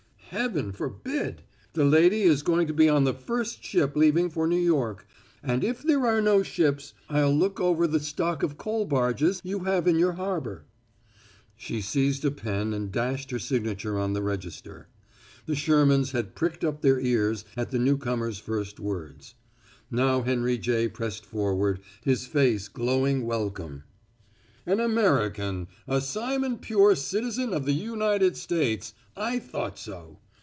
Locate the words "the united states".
27.65-28.93